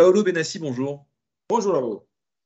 Paolo 0.00 0.22
Benassi, 0.22 0.58
bonjour. 0.58 1.04
Bonjour 1.50 1.76
à 1.76 1.80
vous. 1.82 2.00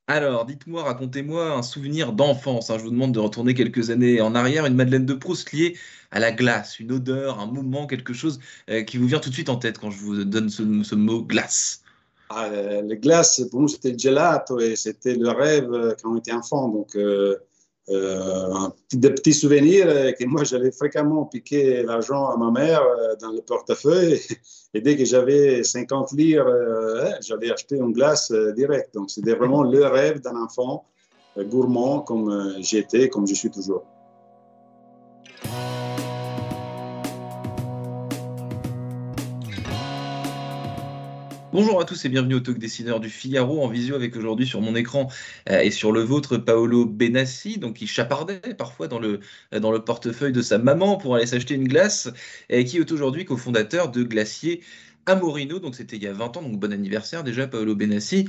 Alors, 0.08 0.45
dites-moi, 0.45 0.83
racontez-moi 0.83 1.53
un 1.53 1.62
souvenir 1.62 2.12
d'enfance. 2.12 2.69
hein. 2.69 2.79
Je 2.79 2.83
vous 2.83 2.91
demande 2.91 3.12
de 3.12 3.21
retourner 3.21 3.54
quelques 3.54 3.91
années 3.91 4.21
en 4.21 4.34
arrière, 4.34 4.67
une 4.67 4.75
Madeleine 4.75 5.07
de 5.07 5.15
Proust 5.15 5.52
liée 5.52 5.78
à 6.10 6.18
la 6.18 6.32
glace, 6.32 6.80
une 6.80 6.90
odeur, 6.90 7.38
un 7.38 7.46
moment, 7.46 7.86
quelque 7.86 8.12
chose 8.12 8.40
euh, 8.70 8.82
qui 8.82 8.98
vous 8.98 9.06
vient 9.06 9.20
tout 9.20 9.29
de 9.29 9.34
suite 9.34 9.50
en 9.50 9.54
tête 9.54 9.79
quand 9.79 9.93
je 9.93 9.98
vous 10.00 10.25
donne 10.25 10.48
ce, 10.48 10.64
ce 10.82 10.96
mot 10.96 11.22
glace. 11.22 11.84
Ah, 12.30 12.46
euh, 12.46 12.82
les 12.82 12.96
glaces, 12.96 13.41
pour 13.53 13.61
nous, 13.61 13.68
c'était 13.68 13.93
le 13.93 13.98
gelato 13.98 14.59
et 14.59 14.75
c'était 14.75 15.14
le 15.14 15.29
rêve 15.29 15.73
euh, 15.73 15.95
quand 16.02 16.12
on 16.12 16.16
était 16.16 16.32
enfant. 16.32 16.66
Donc, 16.66 16.96
euh, 16.96 17.36
des 18.97 19.11
petits 19.11 19.33
souvenirs 19.33 19.87
euh, 19.89 20.13
que 20.13 20.25
moi, 20.25 20.45
j'allais 20.45 20.71
fréquemment 20.71 21.25
piquer 21.25 21.83
l'argent 21.83 22.29
à 22.29 22.37
ma 22.37 22.51
mère 22.51 22.83
euh, 22.83 23.15
dans 23.21 23.33
le 23.33 23.41
portefeuille. 23.41 24.21
Et 24.75 24.81
dès 24.81 24.97
que 24.97 25.05
j'avais 25.05 25.63
50 25.63 26.13
livres, 26.13 26.49
euh, 26.49 27.11
j'allais 27.21 27.51
acheter 27.51 27.77
une 27.77 27.93
glace 27.93 28.30
euh, 28.30 28.53
direct. 28.53 28.95
Donc, 28.95 29.11
c'était 29.11 29.35
vraiment 29.35 29.62
le 29.62 29.87
rêve 29.87 30.21
d'un 30.21 30.37
enfant 30.37 30.85
gourmand 31.37 31.99
comme 32.01 32.55
j'étais, 32.61 33.09
comme 33.09 33.27
je 33.27 33.35
suis 33.35 33.51
toujours. 33.51 33.85
Bonjour 41.55 41.81
à 41.81 41.85
tous 41.85 42.05
et 42.05 42.09
bienvenue 42.09 42.35
au 42.35 42.41
Talk 42.41 42.59
Dessineur 42.59 42.99
du 42.99 43.09
Figaro 43.09 43.63
en 43.63 43.69
visio 43.69 43.95
avec 43.95 44.17
aujourd'hui 44.17 44.45
sur 44.45 44.61
mon 44.61 44.75
écran 44.75 45.09
euh, 45.49 45.61
et 45.61 45.71
sur 45.71 45.93
le 45.93 46.01
vôtre 46.01 46.37
Paolo 46.37 46.85
Benassi, 46.85 47.59
donc 47.59 47.75
qui 47.75 47.87
chapardait 47.87 48.41
parfois 48.59 48.89
dans 48.89 48.99
le, 48.99 49.21
dans 49.53 49.71
le 49.71 49.79
portefeuille 49.79 50.33
de 50.33 50.43
sa 50.43 50.59
maman 50.59 50.97
pour 50.97 51.15
aller 51.15 51.27
s'acheter 51.27 51.55
une 51.55 51.69
glace 51.69 52.11
et 52.49 52.65
qui 52.65 52.79
est 52.79 52.91
aujourd'hui 52.91 53.25
cofondateur 53.25 53.89
de 53.89 54.03
Glacier 54.03 54.63
Amorino, 55.07 55.61
donc 55.61 55.77
c'était 55.77 55.95
il 55.97 56.03
y 56.03 56.09
a 56.09 56.13
20 56.13 56.39
ans, 56.39 56.43
donc 56.43 56.59
bon 56.59 56.73
anniversaire 56.73 57.23
déjà 57.23 57.47
Paolo 57.47 57.77
Benassi. 57.77 58.27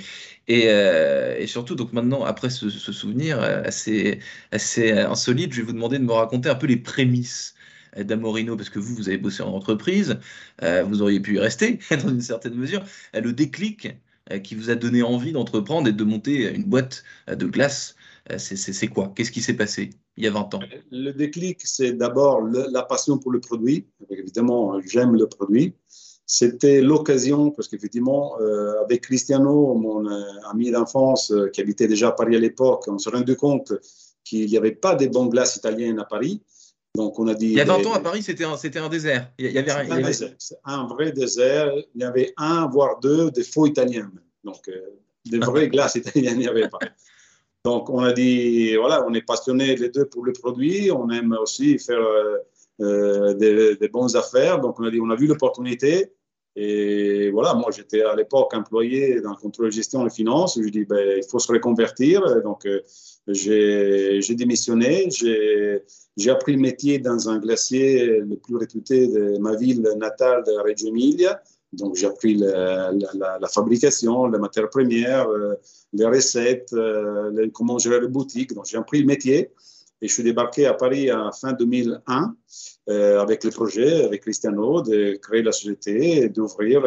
Et, 0.47 0.69
euh, 0.69 1.47
surtout 1.47 1.73
donc 1.73 1.93
maintenant 1.93 2.23
après 2.25 2.51
ce, 2.51 2.69
souvenir 2.69 3.41
euh, 3.41 3.63
assez, 3.63 4.19
assez 4.51 4.91
insolite, 4.91 5.51
je 5.51 5.61
vais 5.61 5.65
vous 5.65 5.73
demander 5.73 5.97
de 5.97 6.03
me 6.03 6.11
raconter 6.11 6.49
un 6.49 6.55
peu 6.55 6.67
les 6.67 6.77
prémices 6.77 7.54
euh, 7.54 7.54
d'Amorino, 8.03 8.55
parce 8.55 8.69
que 8.69 8.79
vous, 8.79 8.95
vous 8.95 9.07
avez 9.09 9.17
bossé 9.17 9.43
en 9.43 9.53
entreprise, 9.53 10.17
euh, 10.63 10.83
vous 10.83 11.01
auriez 11.01 11.19
pu 11.19 11.35
y 11.35 11.39
rester 11.39 11.79
dans 12.03 12.09
une 12.09 12.21
certaine 12.21 12.55
mesure, 12.55 12.83
euh, 13.15 13.21
le 13.21 13.33
déclic 13.33 13.89
euh, 14.31 14.39
qui 14.39 14.55
vous 14.55 14.69
a 14.69 14.75
donné 14.75 15.03
envie 15.03 15.31
d'entreprendre 15.31 15.87
et 15.87 15.93
de 15.93 16.03
monter 16.03 16.53
une 16.53 16.63
boîte 16.63 17.03
de 17.27 17.45
glace, 17.45 17.95
c'est 18.37 18.87
quoi? 18.87 19.13
Qu'est-ce 19.15 19.31
qui 19.31 19.41
s'est 19.41 19.53
passé 19.53 19.91
il 20.17 20.23
y 20.23 20.27
a 20.27 20.31
20 20.31 20.55
ans? 20.55 20.59
Le 20.91 21.11
déclic, 21.11 21.61
c'est 21.63 21.93
d'abord 21.93 22.41
la 22.41 22.81
passion 22.81 23.19
pour 23.19 23.31
le 23.31 23.39
produit. 23.39 23.85
Évidemment, 24.09 24.81
j'aime 24.81 25.15
le 25.15 25.27
produit. 25.27 25.75
C'était 26.25 26.81
l'occasion, 26.81 27.51
parce 27.51 27.67
qu'effectivement, 27.67 28.35
avec 28.83 29.01
Cristiano, 29.01 29.75
mon 29.75 30.07
ami 30.49 30.71
d'enfance 30.71 31.31
qui 31.53 31.61
habitait 31.61 31.87
déjà 31.87 32.07
à 32.07 32.11
Paris 32.13 32.35
à 32.35 32.39
l'époque, 32.39 32.85
on 32.87 32.97
s'est 32.97 33.11
rendu 33.11 33.35
compte 33.35 33.73
qu'il 34.23 34.47
n'y 34.47 34.57
avait 34.57 34.71
pas 34.71 34.95
de 34.95 35.05
bonnes 35.05 35.29
glaces 35.29 35.55
italiennes 35.55 35.99
à 35.99 36.03
Paris. 36.03 36.41
Donc, 36.95 37.19
on 37.19 37.27
a 37.27 37.33
dit. 37.33 37.47
Il 37.47 37.53
y 37.53 37.61
a 37.61 37.65
20 37.65 37.77
les- 37.79 37.87
ans, 37.87 37.93
à 37.93 37.99
Paris, 37.99 38.23
c'était 38.23 38.45
un, 38.45 38.57
c'était 38.57 38.79
un 38.79 38.89
désert. 38.89 39.31
Il 39.37 39.51
y 39.51 39.57
avait, 39.57 39.71
rien- 39.71 39.83
il 39.83 39.89
y 39.89 39.91
un, 39.91 39.95
avait- 40.05 40.35
un 40.63 40.87
vrai 40.87 41.11
désert. 41.11 41.71
Il 41.93 42.01
y 42.01 42.03
avait 42.03 42.33
un, 42.37 42.67
voire 42.67 42.99
deux, 42.99 43.31
des 43.31 43.43
faux 43.43 43.65
italiens. 43.67 44.11
Donc, 44.43 44.67
euh, 44.67 44.73
des 45.25 45.39
vraies 45.39 45.69
glaces 45.69 45.95
italiennes, 45.95 46.35
il 46.35 46.39
n'y 46.39 46.47
avait 46.47 46.69
pas. 46.69 46.79
Donc, 47.63 47.89
on 47.89 47.99
a 47.99 48.13
dit, 48.13 48.75
voilà, 48.75 49.05
on 49.07 49.13
est 49.13 49.23
passionnés 49.23 49.75
les 49.75 49.89
deux 49.89 50.05
pour 50.05 50.23
le 50.23 50.33
produit. 50.33 50.91
On 50.91 51.09
aime 51.09 51.35
aussi 51.41 51.77
faire 51.79 51.99
euh, 51.99 52.37
euh, 52.81 53.33
des, 53.33 53.75
des 53.75 53.87
bonnes 53.89 54.15
affaires. 54.15 54.59
Donc, 54.59 54.79
on 54.79 54.83
a 54.83 54.91
dit, 54.91 54.99
on 55.01 55.09
a 55.09 55.15
vu 55.15 55.27
l'opportunité. 55.27 56.11
Et 56.57 57.31
voilà, 57.31 57.53
moi, 57.53 57.69
j'étais 57.75 58.01
à 58.03 58.15
l'époque 58.15 58.53
employé 58.53 59.19
dans 59.19 59.31
le 59.31 59.35
contrôle 59.35 59.65
de 59.65 59.71
gestion 59.71 60.05
et 60.07 60.09
finances. 60.09 60.57
Je 60.61 60.69
dis, 60.69 60.85
ben, 60.85 61.17
il 61.17 61.23
faut 61.29 61.39
se 61.39 61.51
reconvertir. 61.51 62.21
Donc, 62.43 62.65
euh, 62.65 62.81
j'ai 63.27 64.35
démissionné. 64.35 65.09
J'ai 65.09 66.29
appris 66.29 66.53
le 66.53 66.59
métier 66.59 66.99
dans 66.99 67.29
un 67.29 67.39
glacier 67.39 68.19
le 68.19 68.35
plus 68.37 68.55
réputé 68.55 69.07
de 69.07 69.37
ma 69.39 69.55
ville 69.55 69.81
natale 69.97 70.43
de 70.43 70.51
Reggio 70.63 70.89
Emilia. 70.89 71.41
Donc, 71.73 71.95
j'ai 71.95 72.07
appris 72.07 72.35
la, 72.35 72.91
la, 72.91 73.09
la, 73.13 73.39
la 73.39 73.47
fabrication, 73.47 74.27
les 74.27 74.39
matières 74.39 74.69
premières, 74.69 75.27
euh, 75.29 75.55
les 75.93 76.05
recettes, 76.05 76.71
euh, 76.73 77.49
comment 77.53 77.77
gérer 77.77 77.99
les 77.99 78.07
boutiques. 78.07 78.53
Donc, 78.53 78.65
j'ai 78.65 78.77
appris 78.77 79.01
le 79.01 79.05
métier. 79.05 79.51
Et 80.01 80.07
je 80.07 80.13
suis 80.13 80.23
débarqué 80.23 80.67
à 80.67 80.73
Paris 80.73 81.11
en 81.11 81.31
fin 81.31 81.53
2001 81.53 82.35
euh, 82.89 83.19
avec 83.19 83.43
le 83.43 83.49
projet, 83.49 84.05
avec 84.05 84.21
Cristiano, 84.21 84.81
de 84.81 85.15
créer 85.21 85.41
la 85.41 85.51
société 85.51 86.23
et 86.23 86.29
d'ouvrir 86.29 86.83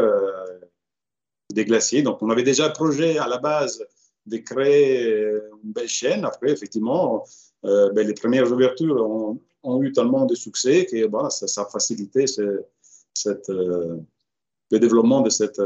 des 1.53 1.65
glaciers. 1.65 2.03
Donc, 2.03 2.23
on 2.23 2.31
avait 2.31 2.43
déjà 2.43 2.69
le 2.69 2.73
projet 2.73 3.19
à 3.19 3.27
la 3.27 3.39
base 3.39 3.83
de 4.29 4.37
créer 4.39 5.05
euh, 5.05 5.51
une 5.65 5.73
belle 5.73 5.89
chaîne. 5.89 6.25
Après, 6.25 6.51
effectivement, 6.51 7.25
euh, 7.65 7.91
ben, 7.93 8.07
les 8.07 8.15
premières 8.15 8.51
ouvertures 8.53 8.97
ont, 8.97 9.83
eu 9.83 9.93
tellement 9.93 10.25
de 10.25 10.35
succès 10.35 10.87
que 10.87 11.07
bon, 11.07 11.29
ça, 11.29 11.63
a 11.63 11.67
facilité 11.67 12.25
euh, 12.39 13.99
le 14.71 14.79
développement 14.79 15.21
de 15.21 15.29
cette, 15.29 15.61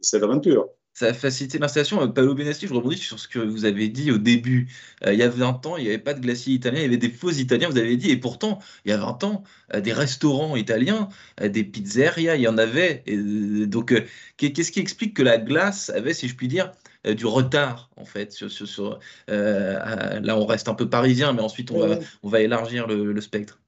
cette 0.00 0.22
aventure. 0.22 0.68
Ça 0.92 1.06
a 1.06 1.14
facilité 1.14 1.58
l'installation. 1.58 2.06
Paolo 2.12 2.34
Benassi, 2.34 2.66
je 2.66 2.74
rebondis 2.74 2.98
sur 2.98 3.18
ce 3.18 3.26
que 3.26 3.38
vous 3.38 3.64
avez 3.64 3.88
dit 3.88 4.10
au 4.10 4.18
début. 4.18 4.70
Il 5.06 5.14
y 5.14 5.22
a 5.22 5.30
20 5.30 5.64
ans, 5.64 5.78
il 5.78 5.84
n'y 5.84 5.88
avait 5.88 5.98
pas 5.98 6.12
de 6.12 6.20
glaciers 6.20 6.52
italiens, 6.52 6.80
il 6.80 6.82
y 6.82 6.86
avait 6.86 6.98
des 6.98 7.08
faux 7.08 7.30
italiens, 7.30 7.70
vous 7.70 7.78
avez 7.78 7.96
dit. 7.96 8.10
Et 8.10 8.18
pourtant, 8.18 8.58
il 8.84 8.90
y 8.90 8.92
a 8.92 8.98
20 8.98 9.24
ans, 9.24 9.44
des 9.74 9.94
restaurants 9.94 10.54
italiens, 10.54 11.08
des 11.42 11.64
pizzerias, 11.64 12.36
il 12.36 12.42
y 12.42 12.48
en 12.48 12.58
avait. 12.58 13.04
Donc, 13.66 13.94
qu'est- 14.36 14.52
qu'est-ce 14.52 14.70
qui 14.70 14.80
explique 14.80 15.14
que 15.16 15.22
la 15.22 15.38
glace 15.38 15.88
avait, 15.88 16.12
si 16.12 16.28
je 16.28 16.36
puis 16.36 16.48
dire, 16.48 16.72
du 17.04 17.26
retard, 17.26 17.90
en 17.96 18.04
fait, 18.04 18.32
sur, 18.32 18.50
sur- 18.50 18.68
sur, 18.68 18.98
euh, 19.30 20.20
là, 20.20 20.36
on 20.36 20.46
reste 20.46 20.68
un 20.68 20.74
peu 20.74 20.88
parisien, 20.88 21.32
mais 21.32 21.42
ensuite, 21.42 21.70
on 21.70 21.78
va, 21.80 21.98
on 22.22 22.28
va 22.28 22.40
élargir 22.40 22.86
le, 22.86 23.12
le 23.12 23.20
spectre. 23.20 23.60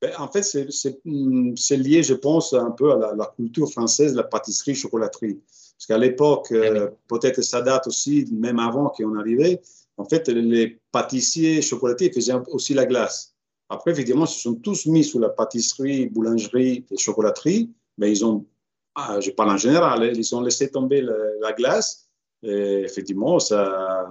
Ben, 0.00 0.12
en 0.18 0.28
fait, 0.28 0.42
c'est- 0.42 0.68
c'est 0.70 1.76
lié, 1.76 2.02
je 2.02 2.14
pense, 2.14 2.54
un 2.54 2.70
peu 2.72 2.92
à 2.92 2.96
la, 2.96 3.14
la 3.14 3.26
culture 3.36 3.70
française, 3.70 4.14
la 4.14 4.24
pâtisserie, 4.24 4.74
chocolaterie. 4.74 5.40
Parce 5.76 5.86
qu'à 5.86 5.98
l'époque, 5.98 6.50
euh, 6.52 6.90
peut-être 7.08 7.42
ça 7.42 7.60
date 7.62 7.86
aussi, 7.86 8.26
même 8.32 8.58
avant 8.58 8.88
qu'on 8.88 9.16
arrivait, 9.16 9.60
en 9.96 10.04
fait, 10.04 10.26
les 10.28 10.80
pâtissiers 10.90 11.60
chocolatiers 11.62 12.10
faisaient 12.12 12.34
aussi 12.48 12.74
la 12.74 12.86
glace. 12.86 13.34
Après, 13.68 13.90
évidemment, 13.92 14.24
ils 14.24 14.28
se 14.28 14.40
sont 14.40 14.54
tous 14.54 14.86
mis 14.86 15.04
sous 15.04 15.18
la 15.18 15.28
pâtisserie, 15.28 16.06
boulangerie 16.06 16.84
et 16.90 16.96
chocolaterie, 16.96 17.70
mais 17.98 18.10
ils 18.10 18.24
ont, 18.24 18.44
ah, 18.94 19.20
je 19.20 19.30
parle 19.30 19.50
en 19.50 19.56
général, 19.56 20.02
hein, 20.02 20.12
ils 20.14 20.34
ont 20.34 20.40
laissé 20.40 20.70
tomber 20.70 21.00
la, 21.02 21.14
la 21.40 21.52
glace. 21.52 22.08
Effectivement, 22.42 23.38
ça, 23.38 24.08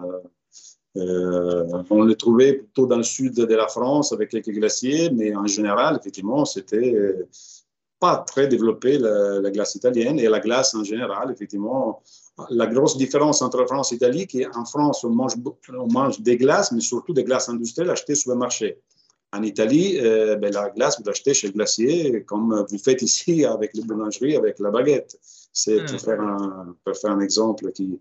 euh, 0.98 1.84
on 1.90 2.04
le 2.04 2.16
trouvait 2.16 2.54
plutôt 2.54 2.86
dans 2.86 2.98
le 2.98 3.04
sud 3.04 3.34
de 3.34 3.56
la 3.56 3.68
France 3.68 4.14
avec 4.14 4.30
quelques 4.30 4.52
glaciers, 4.52 5.10
mais 5.12 5.36
en 5.36 5.48
général, 5.48 5.98
effectivement, 6.00 6.46
c'était 6.46 6.96
pas 8.00 8.18
très 8.18 8.48
développé 8.48 8.98
la, 8.98 9.40
la 9.40 9.52
glace 9.52 9.76
italienne 9.76 10.20
et 10.20 10.28
la 10.28 10.40
glace 10.40 10.74
en 10.74 10.84
général, 10.84 11.32
effectivement. 11.32 12.02
La 12.50 12.66
grosse 12.66 12.98
différence 12.98 13.42
entre 13.42 13.66
France 13.66 13.92
et 13.92 13.96
l'Italie, 13.96 14.28
c'est 14.30 14.46
qu'en 14.46 14.66
France, 14.66 15.04
on 15.04 15.10
mange, 15.10 15.34
on 15.78 15.92
mange 15.92 16.20
des 16.22 16.38
glaces, 16.38 16.72
mais 16.72 16.82
surtout 16.82 17.14
des 17.14 17.24
glaces 17.24 17.50
industrielles 17.50 17.92
achetées 17.92 18.16
sur 18.16 18.32
le 18.32 18.38
marché. 18.38 18.80
En 19.34 19.44
Italie, 19.44 19.98
euh, 20.00 20.36
ben, 20.36 20.52
la 20.54 20.70
glace, 20.72 21.00
vous 21.00 21.06
l'achetez 21.06 21.34
chez 21.34 21.48
le 21.48 21.54
glacier, 21.54 22.24
comme 22.26 22.66
vous 22.70 22.78
faites 22.78 23.02
ici 23.02 23.46
avec 23.46 23.74
les 23.74 23.84
boulangeries, 23.84 24.36
avec 24.36 24.60
la 24.60 24.72
baguette. 24.72 25.18
C'est 25.54 25.86
pour, 25.86 25.96
Mm. 25.96 26.00
faire 26.00 26.22
un, 26.22 26.76
pour 26.84 26.98
faire 26.98 27.12
un 27.12 27.20
exemple 27.22 27.72
qui. 27.72 28.00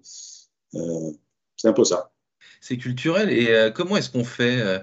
euh, 0.75 1.11
c'est 1.57 1.69
un 1.69 1.73
peu 1.73 1.85
ça. 1.85 2.11
C'est 2.61 2.79
culturel. 2.79 3.31
Et 3.31 3.49
euh, 3.51 3.71
comment 3.71 3.97
est-ce 3.97 4.11
qu'on 4.11 4.25
fait, 4.25 4.61
euh, 4.61 4.79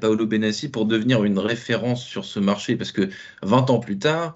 Paolo 0.00 0.26
Benassi, 0.26 0.68
pour 0.68 0.86
devenir 0.86 1.24
une 1.24 1.38
référence 1.38 2.04
sur 2.04 2.24
ce 2.24 2.40
marché? 2.40 2.76
Parce 2.76 2.92
que 2.92 3.08
20 3.42 3.70
ans 3.70 3.78
plus 3.80 3.98
tard, 3.98 4.34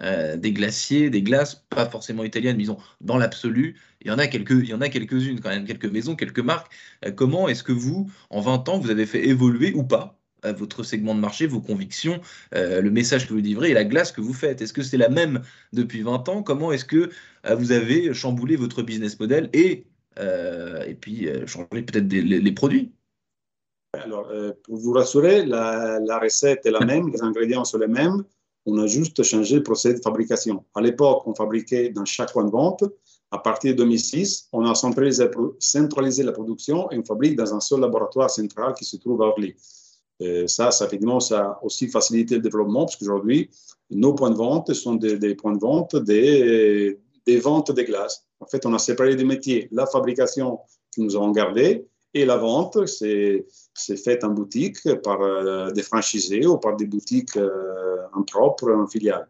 euh, 0.00 0.36
des 0.36 0.52
glaciers, 0.52 1.10
des 1.10 1.22
glaces, 1.22 1.54
pas 1.68 1.88
forcément 1.88 2.24
italiennes, 2.24 2.56
mais 2.56 2.62
disons, 2.62 2.78
dans 3.00 3.18
l'absolu, 3.18 3.78
il 4.00 4.08
y 4.08 4.10
en 4.10 4.18
a 4.18 4.26
quelques, 4.28 4.50
il 4.52 4.68
y 4.68 4.74
en 4.74 4.80
a 4.80 4.88
quelques-unes 4.88 5.40
quand 5.40 5.50
même, 5.50 5.66
quelques 5.66 5.86
maisons, 5.86 6.16
quelques 6.16 6.38
marques. 6.40 6.72
Euh, 7.04 7.12
comment 7.12 7.48
est-ce 7.48 7.62
que 7.64 7.72
vous, 7.72 8.10
en 8.30 8.40
20 8.40 8.68
ans, 8.68 8.78
vous 8.78 8.90
avez 8.90 9.06
fait 9.06 9.26
évoluer 9.28 9.72
ou 9.74 9.84
pas 9.84 10.21
votre 10.50 10.82
segment 10.82 11.14
de 11.14 11.20
marché, 11.20 11.46
vos 11.46 11.60
convictions, 11.60 12.20
euh, 12.54 12.80
le 12.80 12.90
message 12.90 13.28
que 13.28 13.32
vous 13.32 13.40
livrez 13.40 13.70
et 13.70 13.74
la 13.74 13.84
glace 13.84 14.12
que 14.12 14.20
vous 14.20 14.34
faites? 14.34 14.60
Est-ce 14.60 14.72
que 14.72 14.82
c'est 14.82 14.96
la 14.96 15.08
même 15.08 15.42
depuis 15.72 16.02
20 16.02 16.28
ans? 16.28 16.42
Comment 16.42 16.72
est-ce 16.72 16.84
que 16.84 17.10
euh, 17.46 17.54
vous 17.54 17.72
avez 17.72 18.12
chamboulé 18.12 18.56
votre 18.56 18.82
business 18.82 19.18
model 19.20 19.48
et, 19.52 19.84
euh, 20.18 20.82
et 20.84 20.94
puis 20.94 21.28
changé 21.46 21.82
peut-être 21.82 22.12
les, 22.12 22.52
produits? 22.52 22.92
Alors, 23.94 24.32
pour 24.64 24.76
vous 24.76 24.92
rassurer, 24.92 25.44
la, 25.44 26.00
la 26.00 26.18
recette 26.18 26.66
est 26.66 26.70
la 26.70 26.84
même, 26.84 27.08
les 27.08 27.22
ingrédients 27.22 27.64
sont 27.64 27.78
les 27.78 27.86
mêmes. 27.86 28.24
On 28.64 28.78
a 28.78 28.86
juste 28.86 29.22
changé 29.22 29.56
le 29.56 29.62
procédé 29.62 29.98
de 29.98 30.02
fabrication. 30.02 30.64
À 30.74 30.80
l'époque, 30.80 31.26
on 31.26 31.34
fabriquait 31.34 31.90
dans 31.90 32.04
chaque 32.04 32.32
point 32.32 32.44
de 32.44 32.50
vente. 32.50 32.84
À 33.32 33.38
partir 33.38 33.72
de 33.72 33.78
2006, 33.78 34.48
on 34.52 34.64
a 34.66 34.74
centralisé, 34.74 35.26
centralisé 35.58 36.22
la 36.22 36.32
production 36.32 36.90
et 36.90 36.98
on 36.98 37.04
fabrique 37.04 37.34
dans 37.34 37.54
un 37.54 37.60
seul 37.60 37.80
laboratoire 37.80 38.30
central 38.30 38.74
qui 38.74 38.84
se 38.84 38.96
trouve 38.96 39.22
à 39.22 39.26
Orly. 39.26 39.56
Ça, 40.46 40.70
ça, 40.70 40.86
effectivement, 40.86 41.20
ça 41.20 41.40
a 41.40 41.60
aussi 41.62 41.88
facilité 41.88 42.36
le 42.36 42.42
développement 42.42 42.84
parce 42.84 42.96
qu'aujourd'hui, 42.96 43.50
nos 43.90 44.14
points 44.14 44.30
de 44.30 44.36
vente 44.36 44.72
sont 44.72 44.94
des, 44.94 45.18
des 45.18 45.34
points 45.34 45.54
de 45.54 45.60
vente 45.60 45.96
des, 45.96 46.98
des 47.26 47.38
ventes 47.38 47.72
de 47.72 47.82
glace. 47.82 48.24
En 48.40 48.46
fait, 48.46 48.66
on 48.66 48.74
a 48.74 48.78
séparé 48.78 49.16
des 49.16 49.24
métiers. 49.24 49.68
La 49.72 49.86
fabrication 49.86 50.58
que 50.94 51.00
nous 51.00 51.16
avons 51.16 51.30
gardée 51.30 51.86
et 52.14 52.24
la 52.24 52.36
vente, 52.36 52.78
c'est 52.86 53.46
fait 53.96 54.22
en 54.24 54.28
boutique 54.28 54.80
par 55.02 55.20
euh, 55.22 55.70
des 55.70 55.82
franchisés 55.82 56.46
ou 56.46 56.58
par 56.58 56.76
des 56.76 56.86
boutiques 56.86 57.36
euh, 57.36 58.02
en 58.12 58.22
propre, 58.22 58.70
en 58.70 58.86
filiale. 58.86 59.28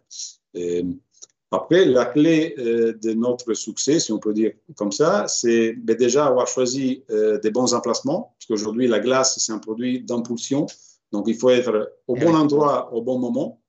Après, 1.52 1.84
la 1.84 2.06
clé 2.06 2.54
euh, 2.58 2.94
de 3.02 3.12
notre 3.12 3.54
succès, 3.54 4.00
si 4.00 4.12
on 4.12 4.18
peut 4.18 4.32
dire 4.32 4.52
comme 4.76 4.92
ça, 4.92 5.28
c'est 5.28 5.74
ben, 5.74 5.96
déjà 5.96 6.26
avoir 6.26 6.46
choisi 6.46 7.04
des 7.42 7.50
bons 7.50 7.74
emplacements, 7.74 8.34
parce 8.38 8.46
qu'aujourd'hui, 8.48 8.88
la 8.88 9.00
glace, 9.00 9.38
c'est 9.38 9.52
un 9.52 9.58
produit 9.58 10.00
d'impulsion. 10.00 10.66
Donc, 11.12 11.24
il 11.28 11.36
faut 11.36 11.50
être 11.50 11.92
au 12.08 12.16
bon 12.16 12.34
endroit, 12.34 12.92
au 12.92 13.02
bon 13.02 13.18
moment. 13.18 13.60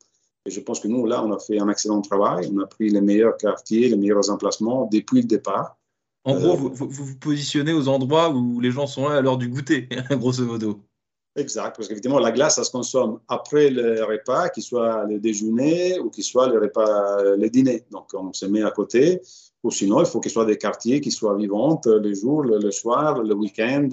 Et 0.45 0.51
je 0.51 0.59
pense 0.59 0.80
que 0.80 0.88
nous, 0.88 1.06
là, 1.06 1.24
on 1.24 1.31
a 1.31 1.39
fait 1.39 1.59
un 1.59 1.69
excellent 1.69 2.01
travail. 2.01 2.50
On 2.53 2.59
a 2.59 2.68
pris 2.68 2.89
les 2.89 3.01
meilleurs 3.01 3.38
quartiers, 3.38 3.89
les 3.89 3.95
meilleurs 3.95 4.30
emplacements 4.30 4.89
depuis 4.91 5.21
le 5.21 5.27
départ. 5.27 5.77
En 6.25 6.35
gros, 6.35 6.53
euh, 6.53 6.69
vous, 6.74 6.88
vous, 6.89 7.15
positionnez 7.18 7.74
aux 7.74 7.88
endroits 7.88 8.30
où 8.30 8.59
les 8.59 8.71
gens 8.71 8.88
sont 8.88 9.09
là 9.09 9.18
à 9.18 9.21
l'heure 9.21 9.38
du 9.38 9.50
goûter, 9.50 9.89
grosso 10.12 10.45
modo. 10.45 10.81
Exact, 11.35 11.75
parce 11.75 11.88
qu'effectivement, 11.88 12.19
la 12.19 12.31
glace, 12.31 12.56
ça 12.56 12.63
se 12.63 12.69
consomme 12.69 13.19
après 13.27 13.71
le 13.71 14.03
repas, 14.03 14.50
qu'il 14.50 14.62
soit 14.62 15.03
le 15.06 15.19
déjeuner 15.19 16.00
ou 16.00 16.12
qu'il 16.12 16.24
soit 16.24 16.47
le 16.47 16.59
repas, 16.59 17.21
euh, 17.21 17.38
le 17.38 17.50
dîner. 17.50 17.85
Donc, 17.89 18.13
on 18.13 18.31
se 18.33 18.45
met 18.45 18.62
à 18.62 18.69
côté. 18.69 19.19
Ou 19.63 19.71
sinon, 19.71 20.00
il 20.01 20.06
faut 20.06 20.19
qu'il 20.19 20.31
soit 20.31 20.45
des 20.45 20.59
quartiers 20.59 21.01
qui 21.01 21.09
soient 21.09 21.35
vivants 21.35 21.81
le 21.85 22.13
jour, 22.13 22.44
le, 22.44 22.69
soir, 22.69 23.24
le 23.24 23.33
week-end, 23.33 23.89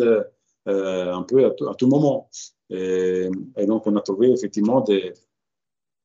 euh, 0.68 1.12
un 1.14 1.22
peu 1.22 1.46
à, 1.46 1.74
tout 1.74 1.86
moment. 1.86 2.28
Et, 2.68 3.30
donc, 3.66 3.86
on 3.86 3.96
a 3.96 4.02
trouvé 4.02 4.30
effectivement 4.32 4.82
des, 4.82 5.14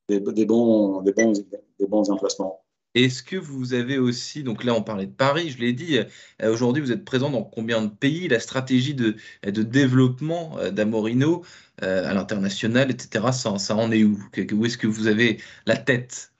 des, 0.08 0.20
bons, 0.46 1.02
des, 1.02 1.12
bons, 1.12 1.32
des 1.78 1.86
bons 1.86 2.10
emplacements. 2.10 2.65
Est-ce 2.96 3.22
que 3.22 3.36
vous 3.36 3.74
avez 3.74 3.98
aussi, 3.98 4.42
donc 4.42 4.64
là 4.64 4.72
on 4.72 4.82
parlait 4.82 5.04
de 5.04 5.12
Paris, 5.12 5.50
je 5.50 5.58
l'ai 5.58 5.74
dit, 5.74 5.98
euh, 5.98 6.50
aujourd'hui 6.50 6.82
vous 6.82 6.92
êtes 6.92 7.04
présent 7.04 7.28
dans 7.28 7.42
combien 7.42 7.82
de 7.82 7.90
pays? 7.90 8.26
La 8.26 8.40
stratégie 8.40 8.94
de, 8.94 9.16
développement 9.44 10.56
euh, 10.58 10.70
d'Amorino 10.70 11.44
euh, 11.82 12.08
à 12.08 12.14
l'international, 12.14 12.90
etc., 12.90 13.26
ça, 13.32 13.58
ça, 13.58 13.76
en 13.76 13.92
est 13.92 14.02
où? 14.02 14.18
Où 14.52 14.64
est-ce 14.64 14.78
que 14.78 14.86
vous 14.86 15.08
avez 15.08 15.38
la 15.66 15.76
tête? 15.76 16.32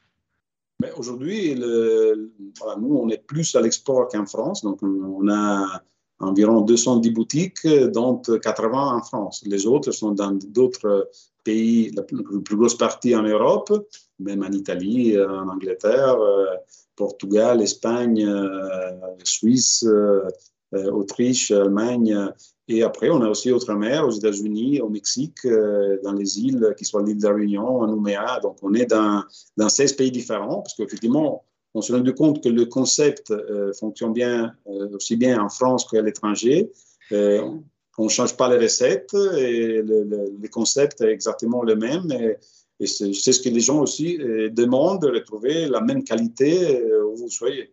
Aujourd'hui, 0.97 1.55
voilà, 1.55 2.81
nous 2.81 2.97
on 2.97 3.11
est 3.11 3.23
plus 3.23 3.55
à 3.55 3.61
l'export 3.61 4.09
qu'en 4.09 4.25
France, 4.25 4.63
donc 4.63 4.83
on 4.83 5.29
a 5.29 5.83
environ 6.21 6.63
210 6.63 7.11
boutiques, 7.11 7.67
dont 7.67 8.17
80 8.17 8.97
en 8.97 9.03
France. 9.03 9.45
Les 9.47 9.67
autres 9.67 9.93
sont 9.93 10.13
dans 10.13 10.33
d'autres 10.33 11.11
pays, 11.47 11.91
la 11.97 12.03
plus, 12.03 12.23
grosse 12.57 12.77
partie 12.77 13.15
en 13.15 13.23
Europe, 13.23 13.73
même 14.19 14.43
en 14.43 14.53
Italie, 14.53 15.19
en 15.19 15.49
Angleterre, 15.49 16.19
euh, 16.21 16.47
Portugal, 16.97 17.63
Espagne, 17.63 18.25
euh, 18.27 18.91
Suisse, 19.25 19.85
euh, 19.87 20.29
Autriche, 20.73 21.51
Allemagne. 21.51 22.15
Et 22.69 22.83
après, 22.83 23.11
on 23.11 23.23
a 23.23 23.29
aussi 23.29 23.53
Outre-mer, 23.53 24.07
aux 24.07 24.11
États-Unis, 24.11 24.81
au 24.81 24.89
Mexique, 24.89 25.47
dans 26.03 26.13
les 26.13 26.41
îles, 26.41 26.75
qui 26.77 26.85
sont 26.85 26.99
l'île 26.99 27.19
de 27.19 27.29
la 27.29 27.35
Réunion, 27.35 27.81
en 27.83 27.87
Nouméa. 27.87 28.41
Donc, 28.43 28.57
on 28.63 28.75
est 28.75 28.87
dans, 28.87 29.23
dans 29.57 29.69
16 29.69 29.93
pays 29.93 30.11
différents, 30.11 30.63
parce 30.63 30.75
qu'effectivement, 30.75 31.45
on 31.75 31.81
se 31.81 31.93
rend 31.93 32.03
compte 32.13 32.43
que 32.43 32.49
le 32.49 32.67
concept 32.67 33.33
fonctionne 33.79 34.13
bien, 34.13 34.53
aussi 34.93 35.17
bien 35.17 35.41
en 35.41 35.49
France 35.49 35.87
qu'à 35.89 36.03
l'étranger 36.03 36.73
on 37.99 38.09
change 38.09 38.37
pas 38.37 38.49
les 38.49 38.63
recettes 38.63 39.15
et 39.15 39.83
le, 39.83 40.49
concept 40.49 41.01
est 41.01 41.11
exactement 41.11 41.63
le 41.63 41.77
même. 41.77 42.11
Et, 42.11 42.87
c'est 42.87 43.33
ce 43.33 43.41
que 43.41 43.49
les 43.49 43.61
gens 43.61 43.81
aussi 43.81 44.19
euh, 44.21 44.51
demandent, 44.51 45.01
de 45.01 45.09
retrouver 45.09 45.67
la 45.67 45.81
même 45.81 46.05
qualité 46.05 46.79
euh, 46.83 47.07
où 47.07 47.17
vous 47.17 47.31
soyez. 47.31 47.73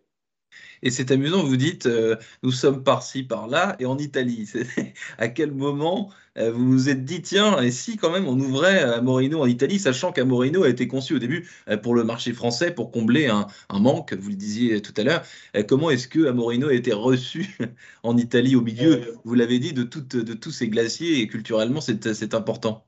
Et 0.82 0.90
c'est 0.90 1.10
amusant, 1.10 1.42
vous 1.42 1.56
dites, 1.56 1.86
euh, 1.86 2.16
nous 2.42 2.50
sommes 2.50 2.84
par-ci, 2.84 3.22
par-là, 3.22 3.74
et 3.78 3.86
en 3.86 3.96
Italie. 3.98 4.50
à 5.18 5.28
quel 5.28 5.50
moment 5.50 6.10
euh, 6.36 6.52
vous 6.52 6.70
vous 6.70 6.88
êtes 6.90 7.04
dit, 7.04 7.22
tiens, 7.22 7.60
et 7.62 7.70
si 7.70 7.96
quand 7.96 8.10
même 8.10 8.28
on 8.28 8.38
ouvrait 8.38 8.82
Amorino 8.82 9.40
en 9.40 9.46
Italie, 9.46 9.78
sachant 9.78 10.12
qu'Amorino 10.12 10.64
a 10.64 10.68
été 10.68 10.86
conçu 10.86 11.14
au 11.14 11.18
début 11.18 11.48
euh, 11.68 11.78
pour 11.78 11.94
le 11.94 12.04
marché 12.04 12.34
français, 12.34 12.70
pour 12.70 12.90
combler 12.90 13.28
un, 13.28 13.46
manque, 13.72 14.12
vous 14.14 14.28
le 14.28 14.36
disiez 14.36 14.82
tout 14.82 14.92
à 14.96 15.04
l'heure. 15.04 15.22
comment 15.68 15.90
est-ce 15.90 16.06
que 16.08 16.26
Amorino 16.26 16.68
a 16.68 16.74
été 16.74 16.92
reçu 16.92 17.56
en 18.02 18.16
Italie 18.18 18.54
au 18.54 18.60
milieu, 18.60 19.14
vous 19.24 19.34
l'avez 19.34 19.58
dit, 19.58 19.72
de, 19.72 19.84
de 19.84 20.34
tous 20.34 20.50
ces 20.50 20.68
glaciers, 20.68 21.20
et 21.20 21.28
culturellement, 21.28 21.80
c'est 21.80 22.34
important 22.34 22.84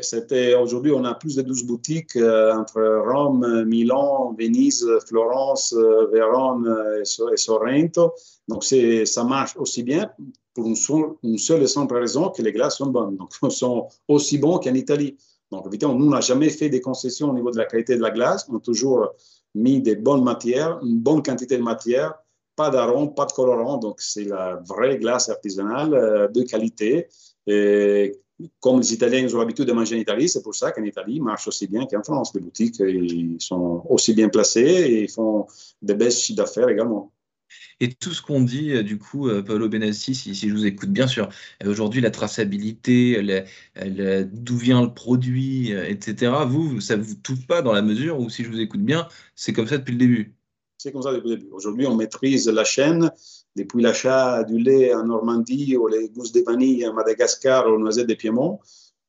c'était 0.00 0.54
aujourd'hui, 0.54 0.92
on 0.92 1.04
a 1.04 1.14
plus 1.14 1.36
de 1.36 1.42
12 1.42 1.64
boutiques 1.64 2.16
euh, 2.16 2.54
entre 2.54 2.80
Rome, 3.04 3.64
Milan, 3.64 4.34
Venise, 4.38 4.86
Florence, 5.08 5.72
euh, 5.72 6.06
Vérone 6.12 6.68
euh, 6.68 7.02
et, 7.02 7.36
Sorrento. 7.36 8.12
Donc, 8.46 8.62
ça 8.64 9.24
marche 9.24 9.56
aussi 9.56 9.82
bien 9.82 10.10
pour 10.54 10.66
une, 10.66 10.76
seule, 10.76 11.62
et 11.62 11.66
simple 11.66 11.96
raison 11.96 12.28
que 12.28 12.42
les 12.42 12.52
glaces 12.52 12.76
sont 12.76 12.86
bonnes. 12.86 13.16
Donc, 13.16 13.32
elles 13.42 13.50
sont 13.64 13.88
aussi 14.06 14.38
bons 14.38 14.58
qu'en 14.58 14.74
Italie. 14.74 15.16
Donc, 15.50 15.66
évidemment, 15.66 15.94
nous, 15.94 16.08
n'a 16.08 16.20
jamais 16.20 16.50
fait 16.50 16.68
des 16.68 16.80
concessions 16.80 17.30
au 17.30 17.34
niveau 17.34 17.50
de 17.50 17.58
la 17.58 17.64
qualité 17.64 17.96
de 17.96 18.02
la 18.02 18.10
glace. 18.10 18.46
On 18.48 18.58
a 18.58 18.60
toujours 18.60 19.08
mis 19.54 19.80
des 19.80 19.96
bonnes 19.96 20.22
matières, 20.22 20.78
une 20.82 21.00
bonne 21.00 21.22
quantité 21.22 21.58
de 21.58 21.62
matière, 21.62 22.14
pas 22.54 22.70
d'arôme, 22.70 23.14
pas 23.14 23.26
de 23.26 23.32
colorant. 23.32 23.78
Donc, 23.78 24.00
c'est 24.00 24.24
la 24.24 24.62
vraie 24.64 24.98
glace 24.98 25.28
artisanale 25.28 26.30
de 26.32 26.42
qualité. 26.42 27.08
Comme 28.60 28.80
les 28.80 28.92
Italiens 28.92 29.26
ont 29.34 29.38
l'habitude 29.38 29.66
de 29.66 29.72
manger 29.72 29.96
en 29.96 29.98
Italie, 29.98 30.28
c'est 30.28 30.42
pour 30.42 30.54
ça 30.54 30.72
qu'en 30.72 30.84
Italie, 30.84 31.20
marche 31.20 31.48
aussi 31.48 31.66
bien 31.66 31.86
qu'en 31.86 32.02
France. 32.02 32.34
Les 32.34 32.40
boutiques 32.40 32.78
ils 32.80 33.36
sont 33.40 33.84
aussi 33.88 34.14
bien 34.14 34.28
placées 34.28 34.60
et 34.60 35.08
font 35.08 35.46
des 35.80 35.94
belles 35.94 36.12
chiffres 36.12 36.36
d'affaires 36.36 36.68
également. 36.68 37.12
Et 37.80 37.92
tout 37.92 38.12
ce 38.12 38.22
qu'on 38.22 38.40
dit, 38.42 38.72
euh, 38.72 38.82
du 38.82 38.98
coup, 38.98 39.28
euh, 39.28 39.42
Paolo 39.42 39.68
Benassi, 39.68 40.14
si, 40.14 40.34
je 40.34 40.54
vous 40.54 40.66
écoute 40.66 40.90
bien 40.90 41.06
sûr, 41.06 41.28
euh, 41.64 41.70
aujourd'hui, 41.70 42.00
la 42.00 42.10
traçabilité, 42.10 43.20
d'où 44.32 44.56
vient 44.56 44.82
le 44.82 44.94
produit, 44.94 45.72
etc., 45.72 46.32
vous, 46.46 46.80
ça 46.80 46.96
ne 46.96 47.02
vous 47.02 47.16
touche 47.16 47.46
pas 47.46 47.62
dans 47.62 47.72
la 47.72 47.82
mesure 47.82 48.20
où, 48.20 48.30
si 48.30 48.44
je 48.44 48.50
vous 48.50 48.60
écoute 48.60 48.82
bien, 48.82 49.08
c'est 49.34 49.52
comme 49.52 49.66
ça 49.66 49.78
depuis 49.78 49.92
le 49.92 49.98
début? 49.98 50.34
C'est 50.82 50.90
comme 50.90 51.02
ça 51.02 51.12
depuis 51.12 51.30
le 51.30 51.36
début. 51.36 51.52
Aujourd'hui, 51.52 51.86
on 51.86 51.94
maîtrise 51.94 52.48
la 52.48 52.64
chaîne 52.64 53.12
depuis 53.54 53.80
l'achat 53.80 54.42
du 54.42 54.58
lait 54.58 54.92
en 54.92 55.04
Normandie 55.04 55.76
ou 55.76 55.86
les 55.86 56.08
gousses 56.08 56.32
de 56.32 56.40
vanille 56.44 56.84
à 56.84 56.92
Madagascar 56.92 57.68
ou 57.68 57.74
aux 57.74 57.78
noisettes 57.78 58.08
de 58.08 58.14
Piémont. 58.14 58.58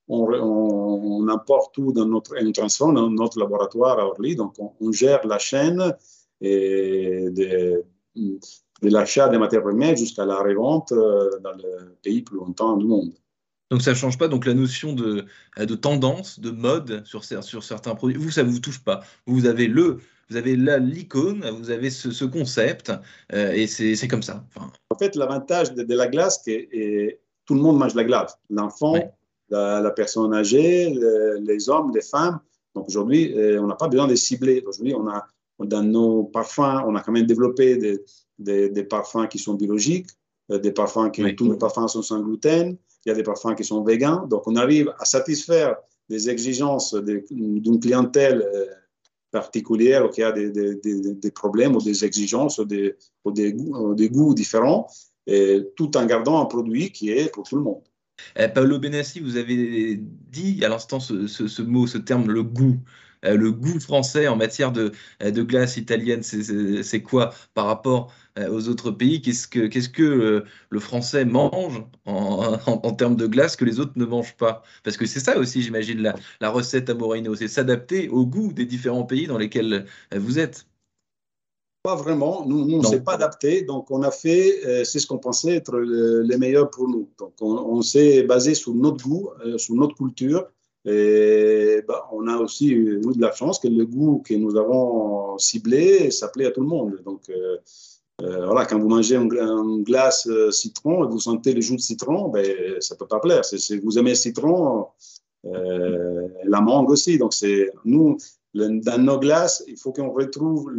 On, 0.07 1.27
importe 1.29 1.73
tout 1.73 1.91
dans 1.91 2.05
notre, 2.05 2.35
on 2.39 2.51
transforme 2.51 2.93
dans 2.93 3.09
notre 3.09 3.39
laboratoire 3.39 3.97
à 3.97 4.05
Orly. 4.05 4.35
Donc, 4.35 4.53
on, 4.59 4.91
gère 4.91 5.25
la 5.25 5.39
chaîne 5.39 5.95
et 6.41 7.31
de, 7.31 7.83
l'achat 8.83 9.29
des 9.29 9.39
matières 9.39 9.63
premières 9.63 9.95
jusqu'à 9.95 10.25
la 10.25 10.43
revente 10.43 10.91
euh, 10.91 11.39
dans 11.39 11.53
le 11.53 11.95
pays 12.03 12.21
plus 12.21 12.37
longtemps 12.37 12.77
du 12.77 12.85
monde. 12.85 13.13
Donc 13.71 13.81
ça 13.81 13.91
ne 13.91 13.95
change 13.95 14.19
pas 14.19 14.27
donc 14.27 14.45
la 14.45 14.53
notion 14.53 14.93
de, 14.93 15.25
de 15.57 15.75
tendance, 15.75 16.39
de 16.39 16.51
mode 16.51 17.03
sur, 17.07 17.23
sur 17.23 17.63
certains 17.63 17.95
produits. 17.95 18.17
Vous, 18.17 18.29
ça 18.29 18.43
ne 18.43 18.49
vous 18.51 18.59
touche 18.59 18.83
pas. 18.83 18.99
Vous 19.25 19.47
avez 19.47 19.65
le, 19.65 19.97
vous 20.29 20.37
avez 20.37 20.55
là 20.55 20.77
l'icône, 20.77 21.45
vous 21.59 21.69
avez 21.69 21.89
ce, 21.89 22.25
concept, 22.25 22.91
euh, 23.33 23.51
et 23.51 23.67
c'est 23.67 24.07
comme 24.07 24.23
ça. 24.23 24.43
En 24.89 24.97
fait, 24.97 25.15
l'avantage 25.15 25.73
de, 25.73 25.93
la 25.93 26.07
glace, 26.07 26.41
c'est 26.43 26.67
que 26.71 27.17
tout 27.45 27.55
le 27.55 27.61
monde 27.61 27.77
mange 27.77 27.95
la 27.95 28.03
glace. 28.03 28.37
L'enfant, 28.49 28.95
la, 29.49 29.91
personne 29.91 30.33
âgée, 30.33 30.93
les 31.41 31.69
hommes, 31.69 31.91
les 31.93 32.01
femmes. 32.01 32.39
Donc 32.75 32.87
aujourd'hui, 32.87 33.33
euh, 33.37 33.61
on 33.61 33.67
n'a 33.67 33.75
pas 33.75 33.87
besoin 33.87 34.07
de 34.07 34.15
cibler. 34.15 34.63
Aujourd'hui, 34.65 34.95
on 34.95 35.07
a 35.07 35.25
dans 35.59 35.83
nos 35.83 36.23
parfums, 36.23 36.83
on 36.87 36.95
a 36.95 37.01
quand 37.01 37.11
même 37.11 37.27
développé 37.27 37.77
des, 37.77 38.69
des, 38.69 38.83
parfums 38.83 39.27
qui 39.29 39.37
sont 39.37 39.53
biologiques, 39.53 40.07
euh, 40.51 40.57
des 40.57 40.71
parfums 40.71 41.11
qui, 41.11 41.35
tous 41.35 41.51
les 41.51 41.57
parfums 41.57 41.87
sont 41.87 42.01
sans 42.01 42.21
gluten, 42.21 42.75
il 43.05 43.09
y 43.09 43.11
a 43.11 43.15
des 43.15 43.23
parfums 43.23 43.55
qui 43.55 43.63
sont 43.63 43.83
végans. 43.83 44.25
Donc 44.27 44.47
on 44.47 44.55
arrive 44.55 44.93
à 44.97 45.05
satisfaire 45.05 45.75
les 46.09 46.29
exigences 46.29 46.95
d'une 46.95 47.79
clientèle 47.79 48.43
particulière 49.33 50.05
ou 50.05 50.09
qui 50.09 50.23
a 50.23 50.31
des, 50.31 50.49
des, 50.51 50.75
des, 50.75 51.31
problèmes 51.31 51.75
ou 51.75 51.81
des 51.81 52.05
exigences 52.05 52.59
ou 52.59 52.65
des, 52.65 52.95
ou 53.25 53.31
goûts, 53.33 53.95
des 53.95 54.09
goûts 54.09 54.33
différents, 54.33 54.87
tout 55.75 55.97
en 55.97 56.05
gardant 56.05 56.39
un 56.41 56.45
produit 56.45 56.91
qui 56.91 57.09
est 57.09 57.29
pour 57.33 57.43
tout 57.43 57.57
le 57.57 57.63
monde. 57.63 57.83
Eh, 58.37 58.47
Paolo 58.47 58.79
Benassi, 58.79 59.19
vous 59.19 59.37
avez 59.37 59.97
dit 59.99 60.63
à 60.63 60.69
l'instant 60.69 60.99
ce, 60.99 61.27
ce, 61.27 61.61
mot, 61.61 61.87
ce 61.87 61.97
terme, 61.97 62.29
le 62.29 62.43
goût. 62.43 62.77
Euh, 63.25 63.35
le 63.35 63.51
goût 63.51 63.79
français 63.79 64.27
en 64.27 64.35
matière 64.35 64.71
de, 64.71 64.91
euh, 65.21 65.31
de 65.31 65.43
glace 65.43 65.77
italienne, 65.77 66.23
c'est 66.23 67.01
quoi 67.01 67.33
par 67.53 67.65
rapport 67.65 68.11
euh, 68.37 68.49
aux 68.49 68.67
autres 68.67 68.91
pays? 68.91 69.21
Qu'est-ce 69.21 69.47
que, 69.47 69.67
qu'est-ce 69.67 69.89
que 69.89 70.43
le 70.69 70.79
français 70.79 71.25
mange 71.25 71.83
en, 72.05 72.57
en, 72.65 72.93
termes 72.93 73.15
de 73.15 73.27
glace 73.27 73.55
que 73.55 73.65
les 73.65 73.79
autres 73.79 73.93
ne 73.95 74.05
mangent 74.05 74.35
pas? 74.37 74.63
Parce 74.83 74.97
que 74.97 75.05
c'est 75.05 75.19
ça 75.19 75.37
aussi, 75.37 75.61
j'imagine, 75.61 76.01
la, 76.01 76.15
la 76.41 76.49
recette 76.49 76.89
à 76.89 76.93
Moreno, 76.93 77.35
c'est 77.35 77.47
s'adapter 77.47 78.09
au 78.09 78.25
goût 78.25 78.51
des 78.53 78.65
différents 78.65 79.03
pays 79.03 79.27
dans 79.27 79.37
lesquels 79.37 79.85
vous 80.15 80.39
êtes. 80.39 80.65
Pas 81.83 81.95
vraiment. 81.95 82.45
Nous, 82.45 82.65
nous 82.65 82.77
on 82.77 82.81
ne 82.81 82.87
s'est 82.87 83.01
pas 83.01 83.15
adapté. 83.15 83.63
Donc, 83.63 83.91
on 83.91 84.03
a 84.03 84.11
fait, 84.11 84.85
c'est 84.85 84.99
ce 84.99 85.07
qu'on 85.07 85.17
pensait 85.17 85.55
être 85.55 85.77
les 85.77 86.37
meilleurs 86.37 86.69
pour 86.69 86.87
nous. 86.87 87.09
Donc, 87.19 87.33
on, 87.41 87.81
s'est 87.81 88.23
basé 88.23 88.53
sur 88.55 88.73
notre 88.73 89.03
goût, 89.03 89.31
sur 89.57 89.75
notre 89.75 89.95
culture. 89.95 90.47
Et 90.85 91.81
bah, 91.87 92.09
on 92.11 92.27
a 92.27 92.37
aussi 92.37 92.69
eu 92.69 92.99
de 92.99 93.21
la 93.21 93.31
chance 93.31 93.59
que 93.59 93.67
le 93.67 93.85
goût 93.85 94.21
que 94.25 94.33
nous 94.33 94.57
avons 94.57 95.37
ciblé 95.37 96.11
s'appelait 96.11 96.47
à 96.47 96.51
tout 96.51 96.61
le 96.61 96.67
monde. 96.67 97.01
Donc, 97.05 97.29
euh, 97.29 97.57
euh, 98.21 98.45
voilà, 98.45 98.65
quand 98.65 98.79
vous 98.79 98.89
mangez 98.89 99.15
une, 99.15 99.83
glace 99.83 100.27
euh, 100.27 100.51
citron 100.51 101.05
et 101.05 101.07
vous 101.07 101.19
sentez 101.19 101.53
le 101.53 101.61
jus 101.61 101.77
de 101.77 101.81
citron, 101.81 102.27
ben, 102.29 102.45
ça 102.81 102.95
ne 102.95 102.99
peut 102.99 103.07
pas 103.07 103.19
plaire. 103.19 103.45
Si 103.45 103.77
vous 103.79 103.97
aimez 103.97 104.11
le 104.11 104.15
citron, 104.15 104.87
la 105.43 106.61
mangue 106.61 106.89
aussi. 106.89 107.17
Donc, 107.17 107.33
nous, 107.85 108.17
dans 108.53 109.01
nos 109.01 109.19
glaces, 109.19 109.63
il 109.67 109.77
faut 109.77 109.93
qu'on 109.93 110.11
retrouve 110.11 110.69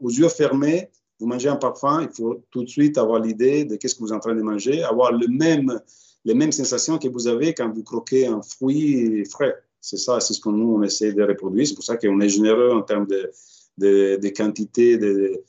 aux 0.00 0.10
yeux 0.10 0.28
fermés. 0.28 0.90
Vous 1.18 1.26
mangez 1.26 1.48
un 1.48 1.56
parfum, 1.56 2.02
il 2.02 2.14
faut 2.14 2.42
tout 2.50 2.62
de 2.62 2.68
suite 2.68 2.98
avoir 2.98 3.20
l'idée 3.20 3.64
de 3.64 3.76
qu'est-ce 3.76 3.94
que 3.94 4.00
vous 4.00 4.08
êtes 4.08 4.16
en 4.16 4.20
train 4.20 4.34
de 4.34 4.42
manger, 4.42 4.82
avoir 4.82 5.12
le 5.12 5.26
même, 5.28 5.80
les 6.26 6.34
mêmes 6.34 6.52
sensations 6.52 6.98
que 6.98 7.08
vous 7.08 7.28
avez 7.28 7.54
quand 7.54 7.72
vous 7.72 7.84
croquez 7.84 8.26
un 8.26 8.42
fruit 8.42 9.24
frais. 9.24 9.54
C'est 9.80 9.96
ça, 9.96 10.18
c'est 10.18 10.34
ce 10.34 10.40
que 10.40 10.48
nous, 10.48 10.74
on 10.74 10.82
essaie 10.82 11.12
de 11.12 11.22
reproduire. 11.22 11.66
C'est 11.66 11.76
pour 11.76 11.84
ça 11.84 11.96
qu'on 11.96 12.20
est 12.20 12.28
généreux 12.28 12.72
en 12.72 12.82
termes 12.82 13.06
de, 13.06 13.30
de, 13.78 14.18
de 14.20 14.28
quantité 14.30 14.98
de, 14.98 15.40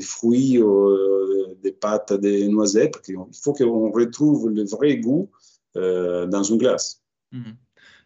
fruits, 0.00 0.62
euh, 0.62 1.56
des 1.62 1.72
pâtes, 1.72 2.12
des 2.12 2.46
noisettes. 2.46 3.02
Il 3.08 3.16
faut 3.42 3.52
qu'on 3.52 3.90
retrouve 3.90 4.50
le 4.50 4.64
vrai 4.64 4.98
goût 4.98 5.30
euh, 5.76 6.26
dans 6.26 6.44
une 6.44 6.58
glace. 6.58 7.02
Mhm. 7.32 7.56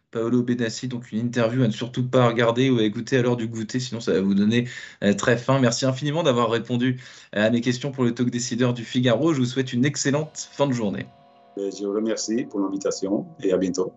Paolo 0.09 0.43
Benassi, 0.43 0.87
donc 0.87 1.11
une 1.11 1.19
interview 1.19 1.63
à 1.63 1.67
ne 1.67 1.71
surtout 1.71 2.07
pas 2.07 2.27
regarder 2.27 2.69
ou 2.69 2.79
écouter 2.79 3.17
à 3.17 3.23
l'heure 3.23 3.37
du 3.37 3.47
goûter, 3.47 3.79
sinon 3.79 3.99
ça 3.99 4.13
va 4.13 4.21
vous 4.21 4.35
donner 4.35 4.67
euh, 5.03 5.13
très 5.13 5.37
faim. 5.37 5.59
Merci 5.59 5.85
infiniment 5.85 6.21
d'avoir 6.21 6.51
répondu 6.51 7.01
à 7.31 7.49
mes 7.49 7.61
questions 7.61 7.91
pour 7.91 8.03
le 8.03 8.13
talk 8.13 8.29
décideur 8.29 8.73
du 8.73 8.83
Figaro. 8.83 9.33
Je 9.33 9.39
vous 9.39 9.45
souhaite 9.45 9.73
une 9.73 9.85
excellente 9.85 10.49
fin 10.51 10.67
de 10.67 10.73
journée. 10.73 11.07
Je 11.57 11.85
vous 11.85 11.93
remercie 11.93 12.45
pour 12.45 12.59
l'invitation 12.59 13.25
et 13.41 13.51
à 13.51 13.57
bientôt. 13.57 13.91